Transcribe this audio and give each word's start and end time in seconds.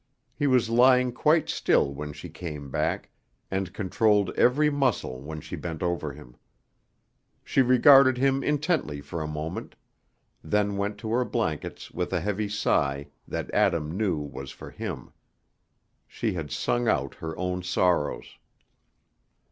He 0.33 0.47
was 0.47 0.67
lying 0.67 1.11
quite 1.11 1.47
still 1.47 1.93
when 1.93 2.11
she 2.11 2.27
came 2.27 2.71
back, 2.71 3.11
and 3.51 3.71
controlled 3.71 4.31
every 4.31 4.67
muscle 4.67 5.21
when 5.21 5.41
she 5.41 5.55
bent 5.55 5.83
over 5.83 6.11
him. 6.11 6.37
She 7.43 7.61
regarded 7.61 8.17
him 8.17 8.41
intently 8.43 8.99
for 8.99 9.21
a 9.21 9.27
moment, 9.27 9.75
then 10.43 10.75
went 10.75 10.97
to 11.01 11.11
her 11.11 11.23
blankets 11.23 11.91
with 11.91 12.11
a 12.13 12.19
heavy 12.19 12.49
sigh 12.49 13.09
that 13.27 13.53
Adam 13.53 13.95
knew 13.95 14.17
was 14.17 14.49
for 14.49 14.71
him. 14.71 15.11
She 16.07 16.33
had 16.33 16.49
sung 16.49 16.87
out 16.87 17.13
her 17.21 17.37
own 17.37 17.61
sorrows. 17.61 18.39